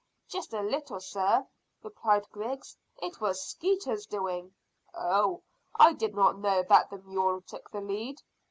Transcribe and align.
"Just 0.27 0.51
a 0.51 0.61
little, 0.63 0.99
sir," 0.99 1.45
replied 1.83 2.27
Griggs. 2.31 2.75
"It 3.03 3.21
was 3.21 3.39
Skeeter's 3.45 4.07
doing." 4.07 4.55
"Oh, 4.95 5.43
I 5.75 5.93
did 5.93 6.15
not 6.15 6.39
know 6.39 6.63
that 6.67 6.89
the 6.89 6.97
mule 6.97 7.41
took 7.41 7.69
the 7.69 7.81
lead." 7.81 8.19